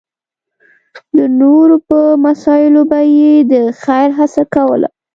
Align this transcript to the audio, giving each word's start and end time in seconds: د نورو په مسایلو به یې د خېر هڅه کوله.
د 1.17 1.19
نورو 1.39 1.75
په 1.87 1.99
مسایلو 2.25 2.81
به 2.89 2.99
یې 3.17 3.33
د 3.51 3.53
خېر 3.81 4.09
هڅه 4.19 4.43
کوله. 4.53 4.89